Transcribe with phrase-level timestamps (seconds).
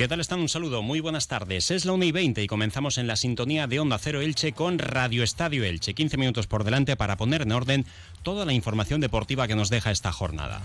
[0.00, 0.40] ¿Qué tal están?
[0.40, 1.70] Un saludo, muy buenas tardes.
[1.70, 4.78] Es la 1 y 20 y comenzamos en la sintonía de Onda Cero Elche con
[4.78, 5.92] Radio Estadio Elche.
[5.92, 7.84] 15 minutos por delante para poner en orden
[8.22, 10.62] toda la información deportiva que nos deja esta jornada.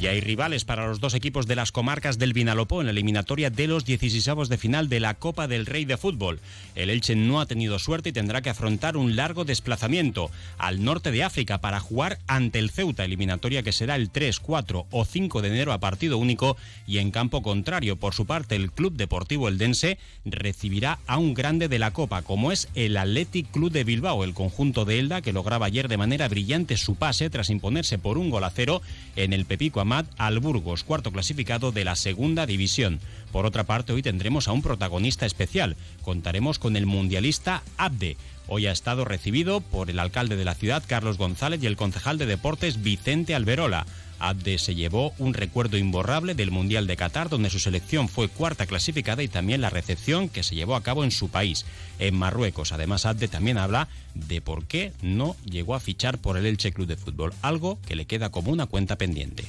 [0.00, 3.50] Y hay rivales para los dos equipos de las comarcas del Vinalopó en la eliminatoria
[3.50, 6.40] de los 16 de final de la Copa del Rey de Fútbol.
[6.74, 11.10] El Elche no ha tenido suerte y tendrá que afrontar un largo desplazamiento al norte
[11.10, 15.42] de África para jugar ante el Ceuta, eliminatoria que será el 3, 4 o 5
[15.42, 17.96] de enero a partido único y en campo contrario.
[17.96, 22.52] Por su parte, el Club Deportivo Eldense recibirá a un grande de la Copa, como
[22.52, 26.26] es el Athletic Club de Bilbao, el conjunto de Elda que lograba ayer de manera
[26.26, 28.80] brillante su pase tras imponerse por un gol a cero
[29.16, 29.82] en el Pepico
[30.18, 33.00] al Burgos, cuarto clasificado de la segunda división.
[33.32, 35.76] Por otra parte, hoy tendremos a un protagonista especial.
[36.02, 38.16] Contaremos con el mundialista Abde.
[38.46, 42.18] Hoy ha estado recibido por el alcalde de la ciudad, Carlos González, y el concejal
[42.18, 43.84] de deportes, Vicente Alberola.
[44.20, 48.66] Abde se llevó un recuerdo imborrable del Mundial de Qatar, donde su selección fue cuarta
[48.66, 51.64] clasificada y también la recepción que se llevó a cabo en su país,
[51.98, 52.72] en Marruecos.
[52.72, 56.86] Además, Abde también habla de por qué no llegó a fichar por el Elche Club
[56.86, 59.44] de Fútbol, algo que le queda como una cuenta pendiente.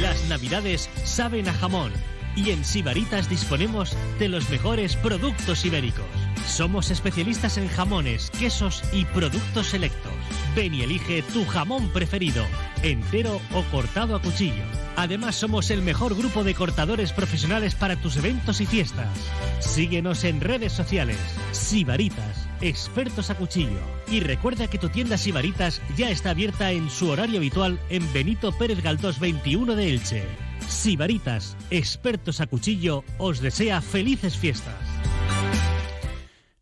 [0.00, 1.92] Las navidades saben a jamón
[2.36, 6.06] y en Sibaritas disponemos de los mejores productos ibéricos.
[6.46, 10.12] Somos especialistas en jamones, quesos y productos selectos.
[10.54, 12.46] Ven y elige tu jamón preferido,
[12.84, 14.62] entero o cortado a cuchillo.
[14.94, 19.08] Además somos el mejor grupo de cortadores profesionales para tus eventos y fiestas.
[19.58, 21.18] Síguenos en redes sociales.
[21.50, 23.80] Sibaritas expertos a cuchillo.
[24.08, 28.52] Y recuerda que tu tienda Sibaritas ya está abierta en su horario habitual en Benito
[28.52, 30.24] Pérez Galdós 21 de Elche.
[30.68, 34.74] Sibaritas, expertos a cuchillo, os desea felices fiestas.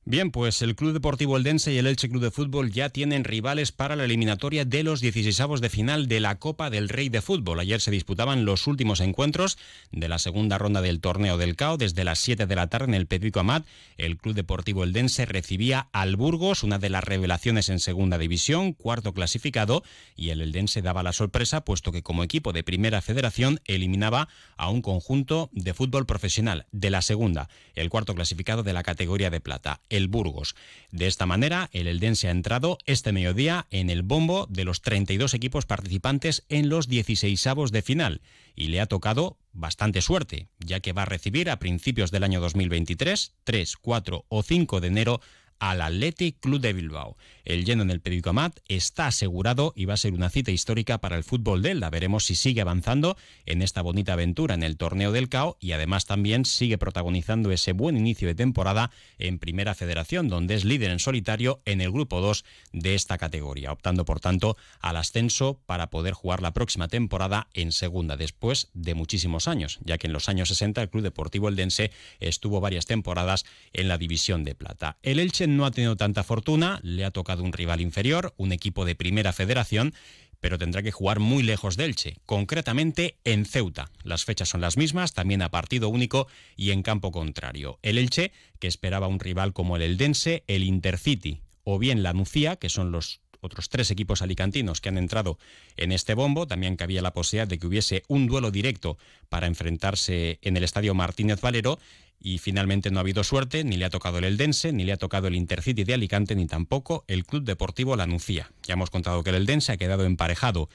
[0.09, 3.73] Bien, pues el Club Deportivo Eldense y el Elche Club de Fútbol ya tienen rivales
[3.73, 7.59] para la eliminatoria de los 16 de final de la Copa del Rey de Fútbol.
[7.59, 9.59] Ayer se disputaban los últimos encuentros
[9.91, 11.77] de la segunda ronda del torneo del CAO.
[11.77, 13.67] Desde las 7 de la tarde en el Pedrico Amat,
[13.99, 19.13] el Club Deportivo Eldense recibía al Burgos, una de las revelaciones en segunda división, cuarto
[19.13, 19.83] clasificado,
[20.15, 24.71] y el Eldense daba la sorpresa, puesto que como equipo de primera federación eliminaba a
[24.71, 29.41] un conjunto de fútbol profesional de la segunda, el cuarto clasificado de la categoría de
[29.41, 30.55] plata el Burgos.
[30.91, 35.35] De esta manera, el Eldense ha entrado este mediodía en el bombo de los 32
[35.35, 38.21] equipos participantes en los 16 de final
[38.55, 42.41] y le ha tocado bastante suerte, ya que va a recibir a principios del año
[42.41, 45.21] 2023, 3, 4 o 5 de enero,
[45.59, 47.17] al Athletic Club de Bilbao.
[47.45, 50.99] El lleno en el Periódico Amat está asegurado y va a ser una cita histórica
[50.99, 51.91] para el fútbol de Elda.
[51.91, 56.07] Veremos si sigue avanzando en esta bonita aventura en el torneo del CAO y además
[56.07, 60.99] también sigue protagonizando ese buen inicio de temporada en Primera Federación, donde es líder en
[60.99, 66.15] solitario en el grupo 2 de esta categoría, optando por tanto al ascenso para poder
[66.15, 70.49] jugar la próxima temporada en segunda, después de muchísimos años, ya que en los años
[70.49, 71.91] 60 el Club Deportivo Eldense
[72.21, 74.99] estuvo varias temporadas en la división de plata.
[75.03, 78.85] El Elche no ha tenido tanta fortuna, le ha tocado un rival inferior, un equipo
[78.85, 79.95] de primera federación,
[80.41, 83.91] pero tendrá que jugar muy lejos de Elche, concretamente en Ceuta.
[84.03, 87.79] Las fechas son las mismas, también a partido único y en campo contrario.
[87.83, 92.57] El Elche, que esperaba un rival como el Eldense, el Intercity o bien la Nucía,
[92.57, 95.39] que son los otros tres equipos alicantinos que han entrado
[95.77, 96.47] en este bombo.
[96.47, 100.95] También cabía la posibilidad de que hubiese un duelo directo para enfrentarse en el estadio
[100.95, 101.79] Martínez Valero
[102.21, 104.97] y finalmente no ha habido suerte, ni le ha tocado el Eldense, ni le ha
[104.97, 108.51] tocado el Intercity de Alicante, ni tampoco el Club Deportivo La Nucía.
[108.63, 110.69] Ya hemos contado que el Eldense ha quedado emparejado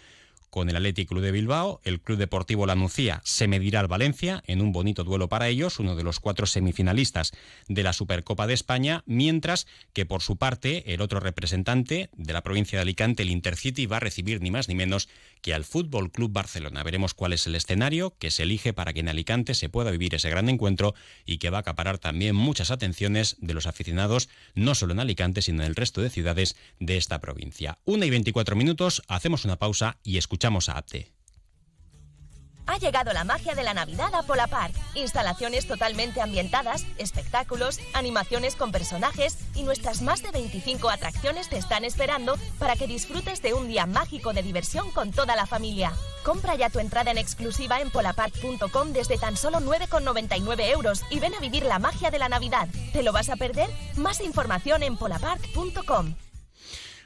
[0.52, 1.82] con el Athletic Club de Bilbao.
[1.84, 5.80] El Club Deportivo La Nucía se medirá al Valencia en un bonito duelo para ellos,
[5.80, 7.32] uno de los cuatro semifinalistas
[7.68, 12.44] de la Supercopa de España, mientras que por su parte el otro representante de la
[12.44, 15.08] provincia de Alicante, el Intercity, va a recibir ni más ni menos
[15.42, 16.84] que al Fútbol Club Barcelona.
[16.84, 20.14] Veremos cuál es el escenario que se elige para que en Alicante se pueda vivir
[20.14, 20.94] ese gran encuentro
[21.26, 25.42] y que va a acaparar también muchas atenciones de los aficionados, no solo en Alicante,
[25.42, 27.80] sino en el resto de ciudades de esta provincia.
[27.86, 31.14] Una y 24 minutos, hacemos una pausa y escuchamos Escuchamos a Apte.
[32.66, 34.74] Ha llegado la magia de la Navidad a Park.
[34.96, 41.86] Instalaciones totalmente ambientadas, espectáculos, animaciones con personajes y nuestras más de 25 atracciones te están
[41.86, 45.94] esperando para que disfrutes de un día mágico de diversión con toda la familia.
[46.24, 51.36] Compra ya tu entrada en exclusiva en polapark.com desde tan solo 9,99 euros y ven
[51.36, 52.68] a vivir la magia de la Navidad.
[52.94, 53.70] ¿Te lo vas a perder?
[53.96, 56.16] Más información en polapark.com.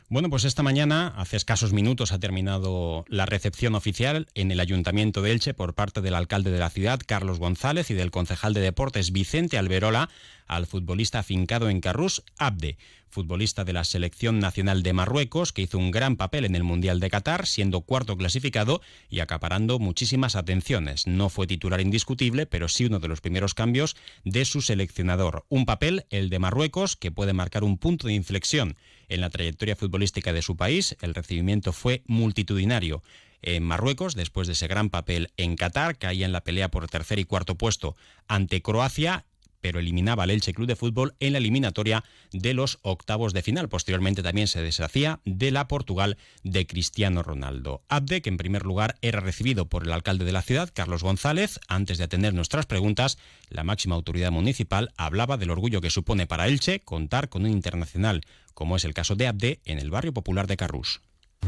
[0.07, 5.24] Bueno, pues esta mañana, hace escasos minutos, ha terminado la recepción oficial en el Ayuntamiento
[5.24, 8.62] de Elche por parte del alcalde de la ciudad, Carlos González, y del concejal de
[8.62, 10.10] deportes, Vicente Alberola,
[10.47, 12.77] al futbolista afincado en Carrús, Abde,
[13.09, 17.00] futbolista de la selección nacional de Marruecos, que hizo un gran papel en el Mundial
[17.00, 21.07] de Qatar, siendo cuarto clasificado y acaparando muchísimas atenciones.
[21.07, 23.95] No fue titular indiscutible, pero sí uno de los primeros cambios
[24.25, 25.45] de su seleccionador.
[25.47, 28.75] Un papel, el de Marruecos, que puede marcar un punto de inflexión
[29.07, 33.01] en la trayectoria futbolística de su país, el recibimiento fue multitudinario.
[33.42, 37.19] En Marruecos, después de ese gran papel en Qatar, caía en la pelea por tercer
[37.19, 37.95] y cuarto puesto
[38.27, 39.25] ante Croacia
[39.65, 43.67] pero eliminaba al Elche Club de Fútbol en la eliminatoria de los octavos de final.
[43.67, 47.81] Posteriormente también se deshacía de la Portugal de Cristiano Ronaldo.
[47.89, 51.59] Abde, que en primer lugar era recibido por el alcalde de la ciudad, Carlos González.
[51.67, 53.17] Antes de atender nuestras preguntas,
[53.50, 58.21] la máxima autoridad municipal hablaba del orgullo que supone para Elche contar con un internacional,
[58.53, 61.01] como es el caso de Abde, en el barrio popular de Carrús.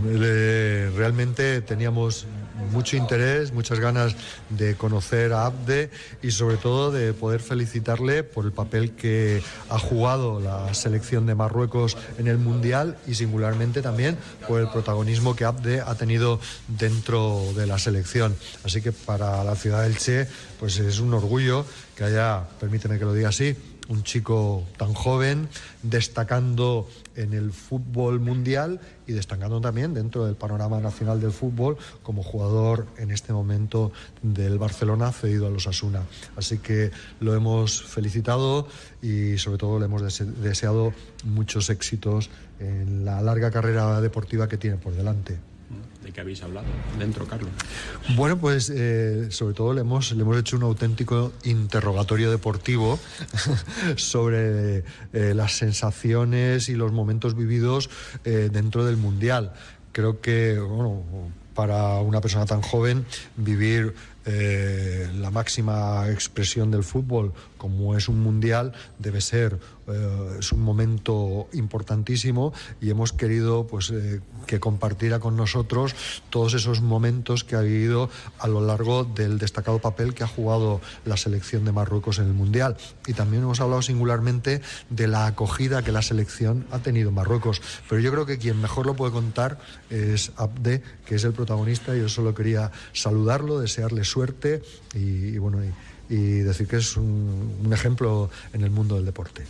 [0.03, 2.27] Realmente teníamos
[2.71, 4.15] mucho interés, muchas ganas
[4.49, 5.89] de conocer a Abde
[6.21, 11.35] y sobre todo de poder felicitarle por el papel que ha jugado la selección de
[11.35, 14.17] Marruecos en el Mundial y singularmente también
[14.47, 18.35] por el protagonismo que Abde ha tenido dentro de la selección.
[18.63, 20.27] Así que para la ciudad del Che
[20.59, 23.55] pues es un orgullo que haya, permíteme que lo diga así,
[23.89, 25.47] un chico tan joven,
[25.83, 32.23] destacando en el fútbol mundial y destacando también dentro del panorama nacional del fútbol como
[32.23, 33.91] jugador en este momento
[34.21, 36.03] del Barcelona cedido a los Asuna.
[36.35, 38.67] Así que lo hemos felicitado
[39.01, 40.01] y sobre todo le hemos
[40.41, 40.93] deseado
[41.23, 42.29] muchos éxitos
[42.59, 45.37] en la larga carrera deportiva que tiene por delante.
[46.07, 46.67] ¿De qué habéis hablado
[46.97, 47.51] dentro, Carlos?
[48.15, 52.97] Bueno, pues eh, sobre todo le hemos, le hemos hecho un auténtico interrogatorio deportivo
[53.97, 57.89] sobre eh, las sensaciones y los momentos vividos
[58.23, 59.51] eh, dentro del Mundial.
[59.91, 60.57] Creo que,
[61.53, 63.05] para una persona tan joven,
[63.35, 63.93] vivir
[64.27, 69.59] la máxima expresión del fútbol, como es un mundial, debe ser
[70.37, 73.93] es un momento importantísimo y hemos querido pues
[74.45, 75.95] que compartiera con nosotros
[76.29, 78.09] todos esos momentos que ha vivido
[78.39, 82.33] a lo largo del destacado papel que ha jugado la selección de Marruecos en el
[82.33, 82.75] Mundial.
[83.05, 87.61] Y también hemos hablado singularmente de la acogida que la selección ha tenido en Marruecos.
[87.89, 89.57] Pero yo creo que quien mejor lo puede contar
[89.89, 91.95] es Abde, que es el protagonista.
[91.95, 94.63] Yo solo quería saludarlo, desearle suerte
[94.95, 95.59] y, bueno,
[96.09, 99.43] y, decir que es un, un ejemplo en el mundo del deporte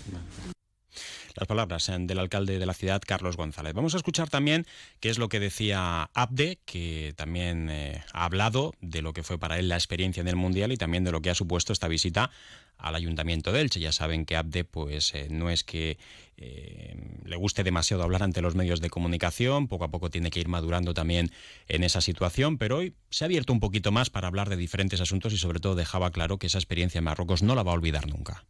[1.37, 3.73] las palabras eh, del alcalde de la ciudad, Carlos González.
[3.73, 4.65] Vamos a escuchar también
[4.99, 9.37] qué es lo que decía Abde, que también eh, ha hablado de lo que fue
[9.37, 11.87] para él la experiencia en el Mundial y también de lo que ha supuesto esta
[11.87, 12.31] visita
[12.77, 13.79] al Ayuntamiento de Elche.
[13.79, 15.97] Ya saben que Abde pues eh, no es que
[16.37, 20.47] le guste demasiado hablar ante los medios de comunicación, poco a poco tiene que ir
[20.47, 21.31] madurando también
[21.67, 25.01] en esa situación, pero hoy se ha abierto un poquito más para hablar de diferentes
[25.01, 27.73] asuntos y sobre todo dejaba claro que esa experiencia en Marruecos no la va a
[27.73, 28.45] olvidar nunca.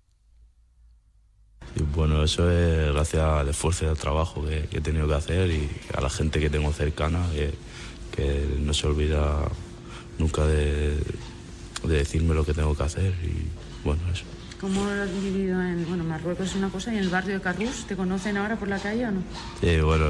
[1.78, 5.52] Y bueno, eso es gracias al esfuerzo y al trabajo que, he tenido que hacer
[5.52, 7.54] y a la gente que tengo cercana, que,
[8.60, 9.44] no se olvida
[10.18, 10.98] nunca de,
[11.84, 14.24] decirme lo que tengo que hacer y bueno, eso.
[14.60, 16.48] ¿Cómo lo has vivido en bueno, Marruecos?
[16.48, 19.06] Es una cosa, y en el barrio de Carrús, ¿te conocen ahora por la calle
[19.06, 19.22] o no?
[19.62, 20.06] Sí, bueno,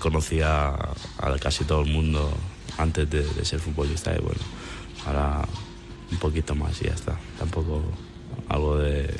[0.00, 2.36] conocía a, casi todo el mundo
[2.76, 4.40] antes de, ser futbolista y bueno,
[5.06, 5.46] ahora
[6.10, 7.16] un poquito más y ya está.
[7.38, 7.84] Tampoco
[8.48, 9.14] algo de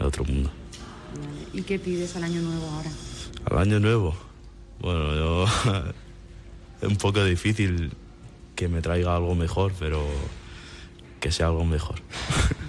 [0.00, 0.50] otro mundo.
[1.52, 2.90] ¿Y qué pides al año nuevo ahora?
[3.46, 4.14] Al año nuevo.
[4.80, 5.46] Bueno, yo
[6.82, 7.92] es un poco difícil
[8.54, 10.06] que me traiga algo mejor, pero
[11.20, 11.96] que sea algo mejor.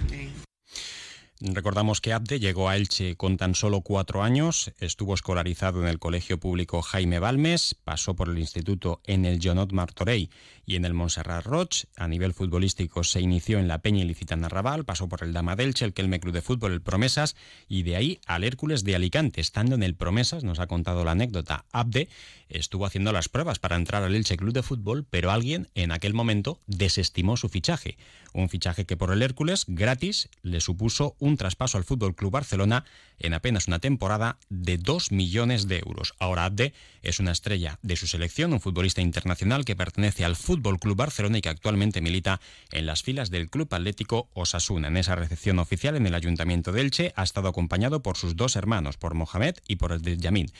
[1.44, 5.98] Recordamos que Abde llegó a Elche con tan solo cuatro años, estuvo escolarizado en el
[5.98, 10.30] Colegio Público Jaime Balmes, pasó por el instituto en el Jonot Martorey
[10.64, 11.88] y en el Montserrat Roig.
[11.96, 15.84] A nivel futbolístico se inició en la Peña Ilicitana Raval, pasó por el Dama Delche,
[15.84, 17.34] el Kelme Club de Fútbol, el Promesas
[17.68, 19.40] y de ahí al Hércules de Alicante.
[19.40, 22.08] Estando en el Promesas, nos ha contado la anécdota, Abde
[22.48, 26.14] estuvo haciendo las pruebas para entrar al Elche Club de Fútbol, pero alguien en aquel
[26.14, 27.96] momento desestimó su fichaje.
[28.32, 32.84] Un fichaje que por el Hércules, gratis, le supuso un traspaso al Fútbol Club Barcelona
[33.18, 36.14] en apenas una temporada de 2 millones de euros.
[36.18, 36.72] Ahora Abde
[37.02, 41.38] es una estrella de su selección, un futbolista internacional que pertenece al Fútbol Club Barcelona
[41.38, 44.88] y que actualmente milita en las filas del Club Atlético Osasuna.
[44.88, 48.56] En esa recepción oficial en el Ayuntamiento de Elche ha estado acompañado por sus dos
[48.56, 50.52] hermanos, por Mohamed y por el de Yamin.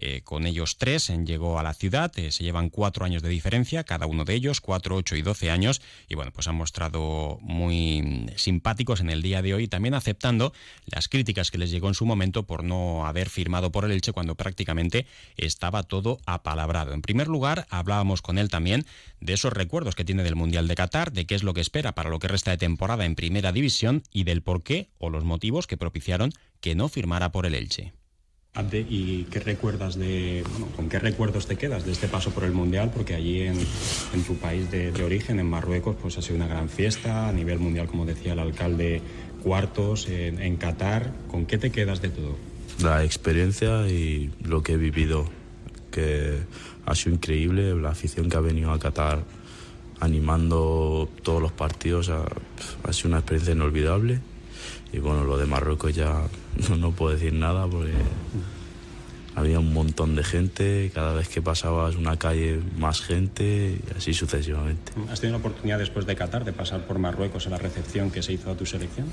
[0.00, 3.82] Eh, con ellos tres llegó a la ciudad, eh, se llevan cuatro años de diferencia,
[3.82, 8.30] cada uno de ellos, cuatro, ocho y doce años, y bueno, pues han mostrado muy
[8.36, 9.66] simpáticos en el día de hoy.
[9.66, 10.17] También aceptado
[10.86, 14.12] las críticas que les llegó en su momento por no haber firmado por el Elche
[14.12, 15.06] cuando prácticamente
[15.36, 16.92] estaba todo apalabrado.
[16.92, 18.84] En primer lugar, hablábamos con él también
[19.20, 21.94] de esos recuerdos que tiene del Mundial de Qatar, de qué es lo que espera
[21.94, 25.24] para lo que resta de temporada en Primera División y del por qué o los
[25.24, 27.92] motivos que propiciaron que no firmara por el Elche.
[28.72, 30.42] ¿Y qué recuerdas de,
[30.74, 32.90] con qué recuerdos te quedas de este paso por el Mundial?
[32.92, 33.56] Porque allí en,
[34.26, 37.86] tu país de, origen, en Marruecos, pues ha sido una gran fiesta a nivel mundial,
[37.86, 39.00] como decía el alcalde,
[39.42, 41.12] cuartos en, Qatar.
[41.30, 42.36] ¿Con qué te quedas de todo?
[42.82, 45.24] La experiencia y lo que he vivido,
[45.90, 46.38] que
[46.86, 49.24] ha sido increíble, la afición que ha venido a Qatar
[50.00, 52.24] animando todos los partidos, ha,
[52.84, 54.20] ha sido una experiencia inolvidable
[54.92, 56.22] y bueno, lo de Marruecos ya
[56.78, 57.92] no, puedo decir nada porque
[59.38, 64.12] había un montón de gente, cada vez que pasabas una calle más gente y así
[64.12, 64.92] sucesivamente.
[65.10, 68.22] ¿Has tenido la oportunidad después de Qatar de pasar por Marruecos a la recepción que
[68.22, 69.06] se hizo a tu selección?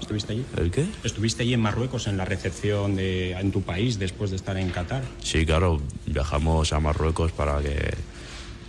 [0.00, 0.44] ¿Estuviste allí?
[0.56, 0.86] ¿El qué?
[1.04, 4.70] ¿Estuviste allí en Marruecos en la recepción de, en tu país después de estar en
[4.70, 5.02] Qatar?
[5.22, 7.94] Sí, claro, viajamos a Marruecos para que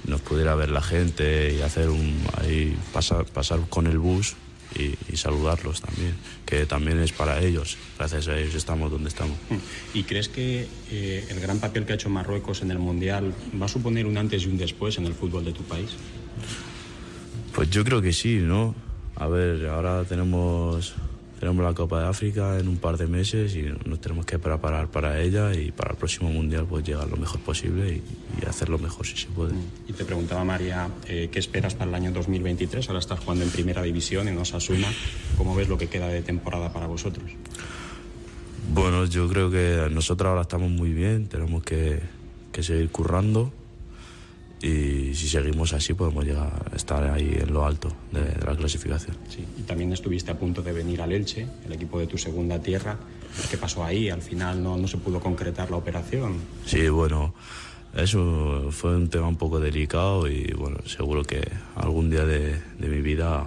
[0.05, 4.35] nos pudiera ver la gente y hacer un ahí pasar, pasar con el bus
[4.75, 6.15] y, saludarlos también,
[6.45, 7.77] que también es para ellos.
[7.97, 9.37] Gracias a ellos estamos donde estamos.
[9.93, 13.65] ¿Y crees que eh, el gran papel que ha hecho Marruecos en el Mundial va
[13.67, 15.91] a suponer un antes y un después en el fútbol de tu país?
[17.53, 18.75] Pues yo creo que sí, ¿no?
[19.15, 20.93] A ver, ahora tenemos
[21.43, 24.87] tenemos la Copa de África en un par de meses y nos tenemos que preparar
[24.87, 28.01] para ella y para el próximo Mundial pues llegar lo mejor posible
[28.41, 29.51] y, hacer lo mejor si se puede.
[29.85, 32.87] Y te preguntaba María, eh, ¿qué esperas para el año 2023?
[32.87, 34.87] Ahora estás jugando en Primera División en Osasuna.
[35.37, 37.29] ¿Cómo ves lo que queda de temporada para vosotros?
[38.73, 41.99] Bueno, yo creo que nosotros ahora estamos muy bien, tenemos que,
[42.53, 43.51] que seguir currando
[44.63, 49.17] y si seguimos así podemos llegar a estar ahí en lo alto de, la clasificación.
[49.27, 52.59] Sí, y también estuviste a punto de venir al Elche, el equipo de tu segunda
[52.59, 52.97] tierra.
[53.51, 54.09] ¿Qué pasó ahí?
[54.09, 56.37] Al final no, no se pudo concretar la operación.
[56.65, 57.33] Sí, bueno,
[57.93, 61.41] eso fue un tema un poco delicado y bueno, seguro que
[61.75, 63.45] algún día de, de mi vida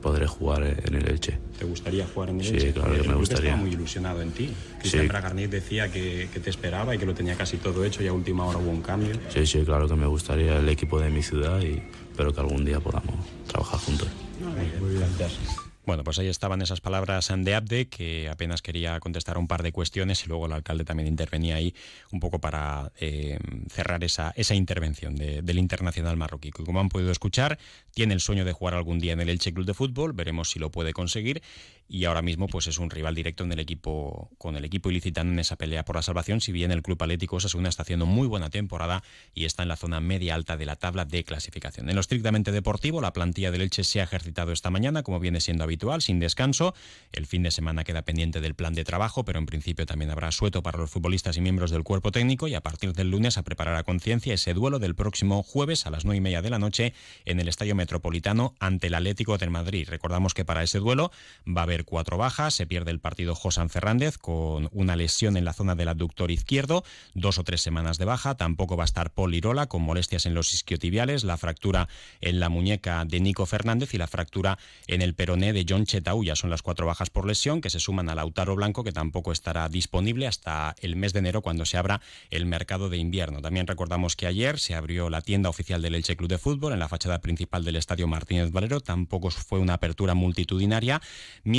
[0.00, 1.38] podré jugar en el Elche.
[1.58, 2.66] ¿Te gustaría jugar en el Elche?
[2.68, 3.50] Sí, claro que me gustaría.
[3.50, 4.52] Estaba muy ilusionado en ti.
[4.80, 5.46] Cristian sí.
[5.46, 8.44] decía que, que, te esperaba y que lo tenía casi todo hecho y a última
[8.46, 9.14] hora hubo un cambio.
[9.28, 12.64] Sí, sí, claro que me gustaría el equipo de mi ciudad y espero que algún
[12.64, 13.14] día podamos
[13.46, 14.08] trabajar juntos.
[14.40, 15.65] Muy bien, gracias.
[15.86, 19.70] Bueno, pues ahí estaban esas palabras de Abde, que apenas quería contestar un par de
[19.70, 21.76] cuestiones y luego el alcalde también intervenía ahí
[22.10, 23.38] un poco para eh,
[23.70, 26.50] cerrar esa, esa intervención del internacional marroquí.
[26.50, 27.60] Que como han podido escuchar,
[27.94, 30.58] tiene el sueño de jugar algún día en el Elche Club de Fútbol, veremos si
[30.58, 31.40] lo puede conseguir
[31.88, 35.32] y ahora mismo pues es un rival directo en el equipo con el equipo ilicitano
[35.32, 38.26] en esa pelea por la salvación, si bien el Club Atlético Osasuna está haciendo muy
[38.26, 39.02] buena temporada
[39.34, 41.88] y está en la zona media alta de la tabla de clasificación.
[41.88, 45.40] En lo estrictamente deportivo, la plantilla del Elche se ha ejercitado esta mañana, como viene
[45.40, 46.74] siendo habitual sin descanso.
[47.12, 50.32] El fin de semana queda pendiente del plan de trabajo, pero en principio también habrá
[50.32, 53.42] sueto para los futbolistas y miembros del cuerpo técnico y a partir del lunes a
[53.42, 56.58] preparar a conciencia ese duelo del próximo jueves a las nueve y media de la
[56.58, 59.88] noche en el Estadio Metropolitano ante el Atlético de Madrid.
[59.88, 61.10] Recordamos que para ese duelo
[61.46, 62.54] va a haber cuatro bajas.
[62.54, 66.84] Se pierde el partido José Fernández con una lesión en la zona del aductor izquierdo,
[67.14, 68.36] dos o tres semanas de baja.
[68.36, 71.88] Tampoco va a estar Paul Irola con molestias en los isquiotibiales, la fractura
[72.20, 76.36] en la muñeca de Nico Fernández y la fractura en el peroné de John Chetauya.
[76.36, 79.68] Son las cuatro bajas por lesión que se suman a Lautaro Blanco, que tampoco estará
[79.68, 83.40] disponible hasta el mes de enero cuando se abra el mercado de invierno.
[83.40, 86.78] También recordamos que ayer se abrió la tienda oficial del Elche Club de Fútbol en
[86.78, 88.80] la fachada principal del Estadio Martínez Valero.
[88.80, 91.00] Tampoco fue una apertura multitudinaria,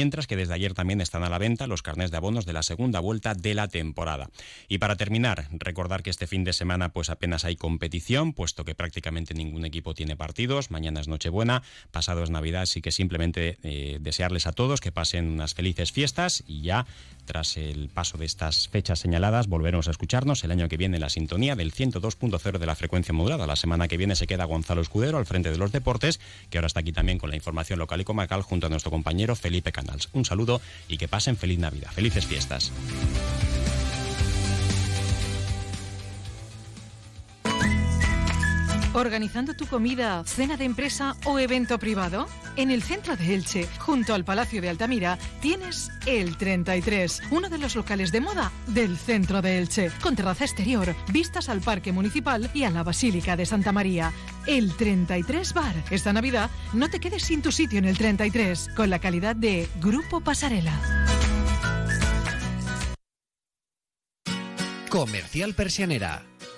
[0.07, 2.63] mientras que desde ayer también están a la venta los carnés de abonos de la
[2.63, 4.29] segunda vuelta de la temporada.
[4.69, 8.73] Y para terminar, recordar que este fin de semana pues apenas hay competición, puesto que
[8.73, 10.71] prácticamente ningún equipo tiene partidos.
[10.71, 11.61] Mañana es Nochebuena,
[11.91, 16.41] pasado es Navidad, así que simplemente eh, desearles a todos que pasen unas felices fiestas
[16.47, 16.85] y ya
[17.27, 21.01] tras el paso de estas fechas señaladas volveremos a escucharnos el año que viene en
[21.01, 23.46] la sintonía del 102.0 de la frecuencia modulada.
[23.46, 26.19] La semana que viene se queda Gonzalo Escudero al frente de los deportes,
[26.50, 29.36] que ahora está aquí también con la información local y comarcal junto a nuestro compañero
[29.36, 30.10] Felipe Canals.
[30.13, 32.72] Un saludo y que pasen feliz Navidad, felices fiestas.
[38.97, 42.27] ¿Organizando tu comida, cena de empresa o evento privado?
[42.55, 47.59] En el centro de Elche, junto al Palacio de Altamira, tienes el 33, uno de
[47.59, 52.49] los locales de moda del centro de Elche, con terraza exterior, vistas al Parque Municipal
[52.55, 54.11] y a la Basílica de Santa María.
[54.47, 55.75] El 33 Bar.
[55.91, 59.69] Esta Navidad no te quedes sin tu sitio en el 33, con la calidad de
[59.79, 60.73] Grupo Pasarela.
[64.89, 66.25] Comercial Persianera